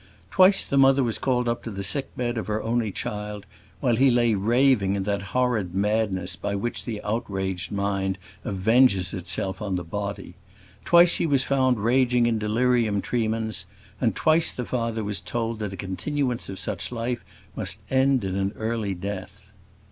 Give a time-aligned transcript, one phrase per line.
[0.31, 3.45] Twice the mother was called up to the sick bed of her only child,
[3.81, 9.61] while he lay raving in that horrid madness by which the outraged mind avenges itself
[9.61, 10.33] on the body!
[10.85, 13.67] Twice he was found raging in delirium tremens,
[13.99, 17.23] and twice the father was told that a continuance of such life
[17.55, 19.51] must end in an early death.